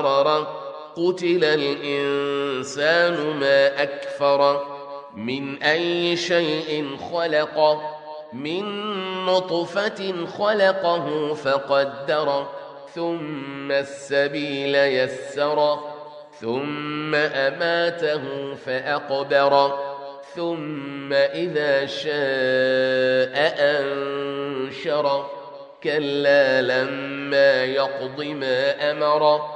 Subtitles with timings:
[0.00, 4.66] بررة قتل الإنسان ما أكفر.
[5.16, 7.80] من أي شيء خلق؟
[8.32, 8.64] من
[9.26, 12.46] نطفة خلقه فقدر.
[12.94, 15.78] ثم السبيل يسر.
[16.40, 19.78] ثم أماته فأقبر.
[20.34, 25.26] ثم إذا شاء أنشر.
[25.82, 29.55] كلا لما يقض ما أمر.